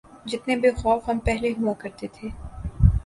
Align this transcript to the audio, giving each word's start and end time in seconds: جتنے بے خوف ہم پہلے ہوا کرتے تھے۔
جتنے 0.29 0.55
بے 0.61 0.69
خوف 0.79 1.01
ہم 1.09 1.17
پہلے 1.25 1.49
ہوا 1.57 1.73
کرتے 1.81 2.07
تھے۔ 2.15 2.27